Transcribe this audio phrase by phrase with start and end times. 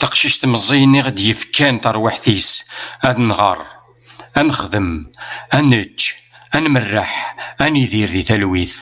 [0.00, 2.50] taqcict meẓẓiyen i aɣ-d-yefkan taṛwiḥt-is
[3.08, 3.58] ad nɣeṛ,
[4.38, 4.90] ad nexdem,
[5.56, 6.00] ad nečč,
[6.56, 7.12] ad merreḥ,
[7.64, 8.70] ad nidir di talwit